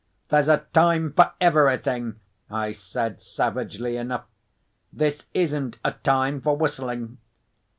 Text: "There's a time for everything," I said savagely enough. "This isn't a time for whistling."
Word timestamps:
"There's 0.29 0.47
a 0.47 0.65
time 0.73 1.13
for 1.13 1.33
everything," 1.39 2.19
I 2.49 2.71
said 2.71 3.21
savagely 3.21 3.97
enough. 3.97 4.25
"This 4.91 5.27
isn't 5.35 5.77
a 5.85 5.91
time 5.91 6.41
for 6.41 6.57
whistling." 6.57 7.19